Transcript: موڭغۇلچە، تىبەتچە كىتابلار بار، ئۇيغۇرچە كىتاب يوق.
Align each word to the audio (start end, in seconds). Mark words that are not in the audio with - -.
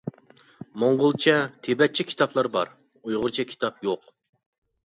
موڭغۇلچە، 0.83 1.35
تىبەتچە 1.67 2.05
كىتابلار 2.13 2.49
بار، 2.57 2.73
ئۇيغۇرچە 3.03 3.47
كىتاب 3.53 3.87
يوق. 3.91 4.11